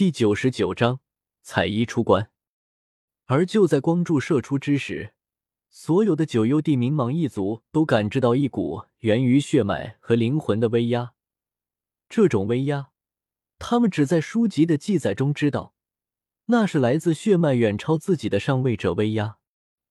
[0.00, 1.00] 第九十九章
[1.42, 2.30] 彩衣出关。
[3.26, 5.12] 而就在光柱射出之时，
[5.68, 11.12] 所有的九幽地冥蟒一族都感知到一股源于血脉和灵魂的威压。
[12.08, 12.92] 这种威压，
[13.58, 15.74] 他们只在书籍的记载中知道，
[16.46, 19.36] 那是来自血脉远超自己的上位者威压。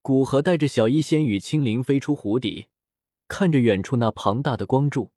[0.02, 2.66] 古河带着小医仙与青灵飞出湖底，
[3.28, 5.12] 看着远处那庞大的光柱，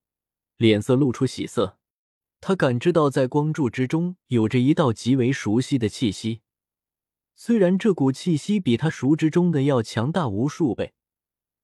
[0.58, 1.80] 脸色露出喜色。
[2.46, 6.42] 他感知到，在光柱之中有着一道极为熟悉的气息。
[7.38, 10.94] 虽然这股气息比他熟知中的要强大无数倍，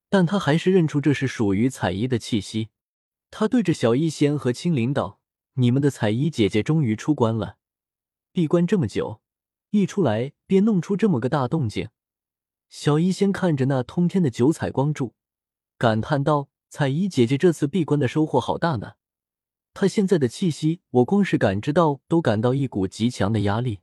[0.08, 2.70] 但他还是认出这是属于彩衣的气息。
[3.30, 5.20] 他对着小医仙和青灵道
[5.56, 7.58] ：“你们的彩衣姐姐终于出关了，
[8.32, 9.20] 闭关这么久，
[9.72, 11.90] 一出来便弄出这么个大动静。”
[12.70, 15.14] 小医仙看着那通天的九彩光柱，
[15.78, 18.94] 感叹道：“彩衣姐姐这次闭关的收获好大呢。”
[19.74, 23.80] 他现在的气息，我光是感知到都感到一股极强的压力。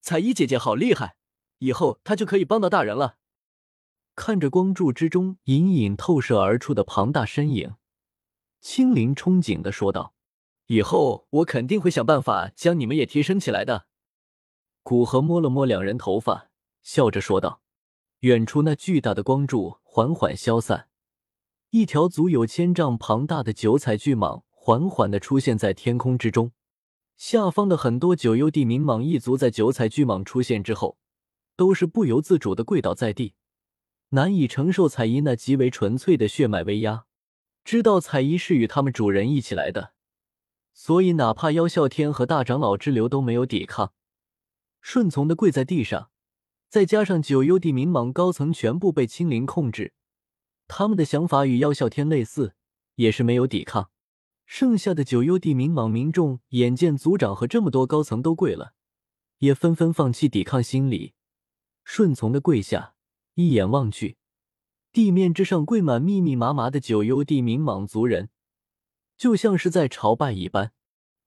[0.00, 1.16] 彩衣姐姐好厉害，
[1.58, 3.16] 以后她就可以帮到大人了。
[4.14, 7.76] 看着光柱之中隐隐透射而出的庞大身影，
[8.60, 10.12] 青灵憧憬的说道
[10.66, 13.86] ：“以后我肯定会想办法将你们也提升起来的。”
[14.82, 16.50] 古河摸了摸两人头发，
[16.82, 17.62] 笑着说道
[18.20, 20.88] ：“远处那巨大的光柱缓缓消散，
[21.70, 26.52] 一条足有千丈庞大的九彩巨蟒。”缓缓的出现在天空之中，
[27.16, 30.98] 下方的很多九幽地冥蟒一族在九彩巨蟒出现之后，
[31.56, 33.32] 都是不由自主的跪倒在地，
[34.10, 37.06] 难以承受彩衣那极为纯粹的血脉威压。
[37.64, 39.94] 知道彩衣是与他们主人一起来的，
[40.74, 43.94] 所以哪怕妖啸天和大长老之流都没有抵抗，
[44.82, 46.10] 顺从的跪在地上。
[46.68, 49.94] 再加上九幽地冥蟒高层全部被青灵控制，
[50.66, 52.54] 他们的想法与妖啸天类似，
[52.96, 53.88] 也是没有抵抗。
[54.50, 58.72] 剩下的九幽地冥蟒民众眼见族长和这么多高层都跪了，
[59.40, 61.12] 也纷纷放弃抵抗心理，
[61.84, 62.94] 顺从的跪下。
[63.34, 64.16] 一眼望去，
[64.90, 68.30] 地面之上跪满密密麻麻的九幽地冥蟒族人，
[69.18, 70.72] 就像是在朝拜一般。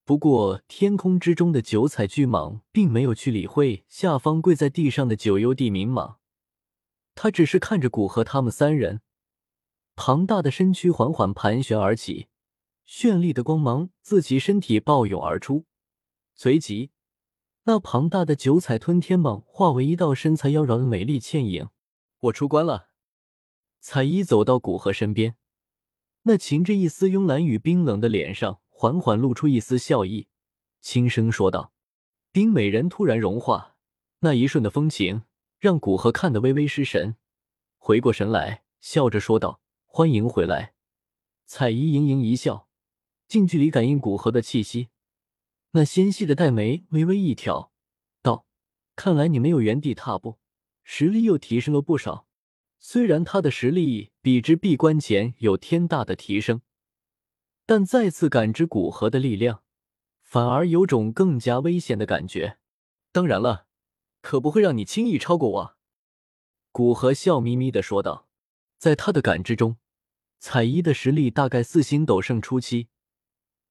[0.03, 6.15] 不过，天空之中的九彩巨蟒并没有去理会下方跪在地上的九幽地冥蟒，
[7.13, 9.01] 他只是看着古河他们三人，
[9.95, 12.29] 庞大的身躯缓缓盘旋而起。
[12.87, 15.65] 绚丽的光芒自其身体暴涌而出，
[16.33, 16.91] 随即，
[17.63, 21.69] 那庞大的九彩吞天蟒化为一道身材妖娆的美丽倩影。
[22.19, 22.89] 我出关了。
[23.79, 25.35] 彩衣走到古河身边，
[26.23, 30.27] 那噙着一丝慵懒与冰冷的脸上缓缓露出一丝笑意，
[30.81, 31.73] 轻声说道
[32.31, 33.75] ：“冰美人突然融化，
[34.19, 35.23] 那一瞬的风情
[35.57, 37.15] 让古河看得微微失神。
[37.77, 40.73] 回过神来，笑着说道：‘欢迎回来。’
[41.45, 42.67] 彩衣盈盈一笑。”
[43.31, 44.89] 近距离感应古河的气息，
[45.71, 47.71] 那纤细的黛眉微微一挑，
[48.21, 48.45] 道
[48.97, 50.37] ：“看来你没有原地踏步，
[50.83, 52.27] 实力又提升了不少。
[52.77, 56.61] 虽然他的实力比之闭关前有天大的提升，
[57.65, 59.63] 但再次感知古河的力量，
[60.21, 62.57] 反而有种更加危险的感觉。
[63.13, 63.65] 当然了，
[64.21, 65.77] 可不会让你轻易超过我。”
[66.73, 68.27] 古河笑眯眯的说道。
[68.77, 69.77] 在他的感知中，
[70.37, 72.89] 彩衣的实力大概四星斗圣初期。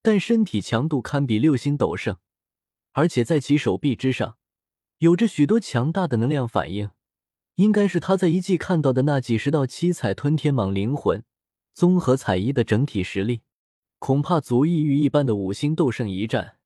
[0.02, 2.16] 但身体强度堪比六星斗圣，
[2.92, 4.38] 而且在其手臂之上
[4.98, 6.90] 有着许多强大的能量反应，
[7.56, 11.22] 应该是他在一季看到的那几十道七彩吞天蟒灵魂
[11.74, 13.42] 综合彩衣的整体实力，
[13.98, 16.56] 恐怕足以与一般的五星斗圣一战。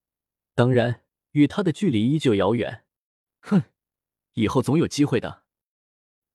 [0.54, 1.02] 当然，
[1.32, 2.84] 与他的距离依旧遥远。
[3.40, 3.64] 哼，
[4.34, 5.42] 以后总有机会的。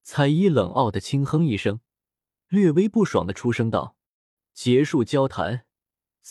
[0.03, 1.79] 彩衣冷傲的轻哼一声，
[2.49, 3.95] 略微不爽的出声道
[4.53, 5.65] ：“结束交谈。”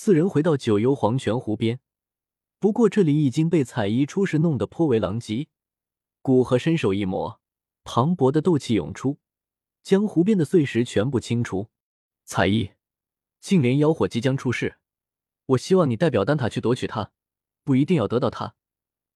[0.00, 1.80] 四人回到九幽黄泉湖边，
[2.60, 5.48] 不过这里已经被彩衣出世弄得颇为狼藉。
[6.22, 7.40] 古河伸手一抹，
[7.82, 9.18] 磅礴的斗气涌出，
[9.82, 11.70] 将湖边的碎石全部清除。
[12.22, 12.70] 彩衣，
[13.40, 14.76] 净莲妖火即将出世，
[15.46, 17.10] 我希望你代表丹塔去夺取它，
[17.64, 18.54] 不一定要得到它，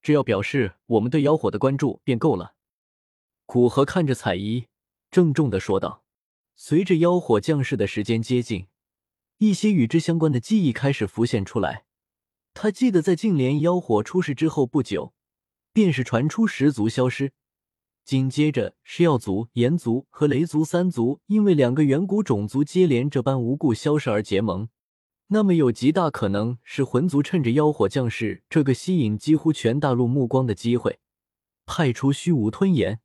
[0.03, 2.56] 只要表示我们对妖火的关注便够了。
[3.47, 4.66] 古河看着彩衣，
[5.12, 6.03] 郑重的说道
[6.56, 8.66] ：“随着妖火降世的时间接近。”
[9.42, 11.84] 一些与之相关的记忆开始浮现出来。
[12.54, 15.12] 他记得在净莲妖火出世之后不久，
[15.72, 17.33] 便是传出十族消失，
[18.04, 24.68] 紧接着是药族、炎族和雷族三族因为两个远古种族接连这般无故消失而结盟。
[25.27, 31.00] 那么有极大可能是魂族趁着妖火降世这个吸引几乎全大陆目光的机会，
[31.66, 33.00] 派出虚无吞炎，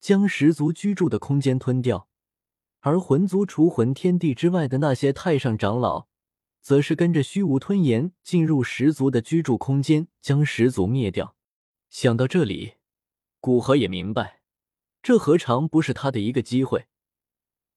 [0.00, 2.08] 将十族居住的空间吞掉。
[2.84, 6.08] 而魂族除魂天地之外的那些太上长老，
[6.60, 11.36] 则是跟着虚无吞炎进入十族的居住空间，将十族灭掉。
[11.90, 12.74] 想到这里，
[13.38, 14.40] 古河也明白，
[15.00, 16.86] 这何尝不是他的一个机会？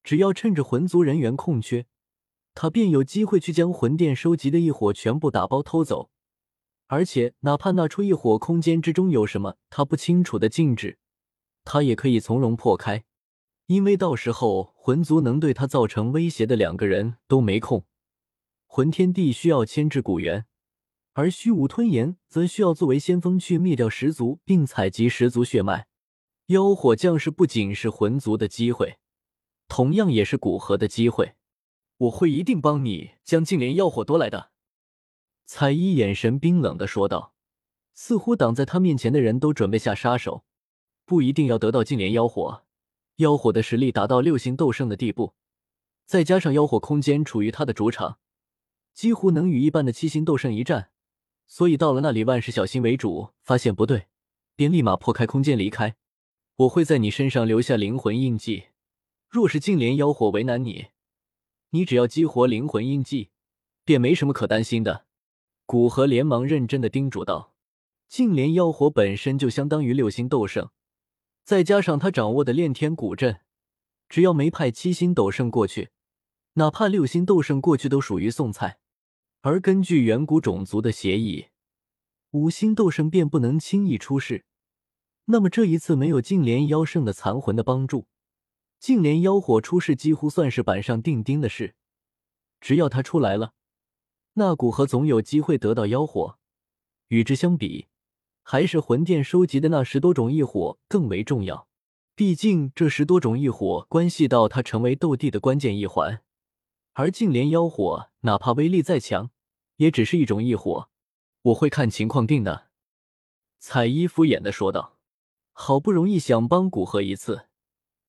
[0.03, 1.85] 只要趁着魂族人员空缺，
[2.55, 6.09] 他便有机会去将魂殿收集的异火全部打包偷走。
[6.87, 10.97] 而且，哪怕那出异火空间之中有什么他不清楚的禁制，
[11.63, 13.03] 他也可以从容破开。
[13.67, 17.85] 因为到时候魂族能对他造成威胁的两个人都没空。
[18.67, 20.45] 魂天帝需要牵制古元，
[21.13, 25.87] 而虚无吞炎则需要作为先锋去灭掉十族，并采集十族血脉。
[26.47, 28.97] 妖火将士不仅是魂族的机会，
[29.67, 31.35] 同样也是古河的机会。
[31.97, 34.51] 我会一定帮你将净莲妖火夺来的。
[35.45, 37.33] 彩衣眼神冰冷的说道，
[37.93, 40.43] 似乎挡在他面前的人都准备下杀手。
[41.05, 42.64] 不一定要得到净莲妖火。
[43.17, 45.33] 妖火的实力达到六星斗圣的地步，
[46.05, 48.19] 再加上妖火空间处于他的主场，
[48.93, 50.89] 几乎能与一般的七星斗圣一战。
[51.47, 53.29] 所以到了那里，万事小心为主。
[53.41, 54.07] 发现不对，
[54.55, 55.95] 便立马破开空间离开。
[56.57, 58.65] 我会在你身上留下灵魂印记。
[59.29, 60.87] 若是净莲妖火为难你，
[61.69, 63.29] 你只要激活灵魂印记，
[63.83, 65.05] 便没什么可担心的。
[65.65, 67.53] 古河连忙认真的叮嘱道
[68.09, 70.69] ：“净莲妖火本身就相当于六星斗圣。”
[71.45, 73.41] 再加上他掌握的炼天古阵，
[74.09, 75.91] 只要没派七星斗圣过去，
[76.53, 78.79] 哪怕六星斗圣过去都属于送菜。
[79.41, 81.49] 而根据远古种族的协议，
[82.31, 84.45] 五星斗圣便不能轻易出世。
[85.25, 88.07] 那么这一次没有净莲妖圣的残魂的帮助，
[88.79, 91.75] 净莲妖火出世几乎算是板上钉钉的事。
[92.59, 93.53] 只要他出来了，
[94.33, 96.39] 那古河总有机会得到妖火。
[97.09, 97.87] 与之相比，
[98.47, 101.67] 还是魂殿收集的那十多种异火更为重要，
[102.13, 106.21] 毕竟这十多种异火关系到他成为斗帝的关键一环。
[106.93, 109.31] 而净莲妖火哪怕威力再强，
[109.77, 110.89] 也只是一种异火，
[111.41, 112.67] 我会看情况定的。”
[113.57, 114.93] 彩衣敷衍的说道。
[115.57, 117.47] 好不容易想帮古河一次，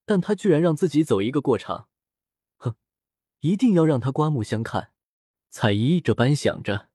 [0.05, 1.87] 但他居然让自己走一个过场，
[2.57, 2.75] 哼，
[3.39, 4.91] 一定要让他刮目相看。
[5.49, 6.89] 彩衣这般想着。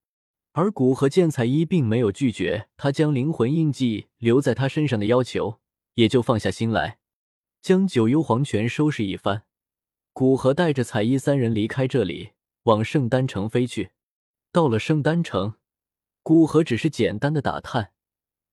[0.53, 5.59] 而古河见彩衣并没有拒绝他将灵魂印记留在他身上的要求，
[5.93, 6.97] 也就放下心来，
[7.61, 9.43] 将九幽黄泉收拾一番。
[10.11, 12.31] 古河带着彩衣三人离开这里，
[12.63, 13.91] 往圣丹城飞去。
[14.51, 15.53] 到了圣丹城，
[16.21, 17.93] 古河只是简单的打探，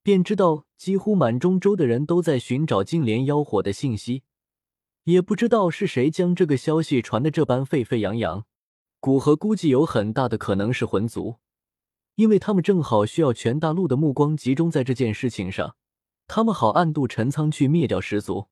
[0.05, 4.23] 便知道几乎满中州的人都在寻找净莲妖火的信息，
[5.03, 8.45] 也不知道是谁将这个消息传得这般沸沸扬扬。
[9.01, 11.39] 古河估计有很大的可能是魂族。
[12.19, 15.77] 因为他们正好需要全大陆的目光集中在这件事情上，
[16.27, 18.49] 他们好暗度陈仓去灭掉十族。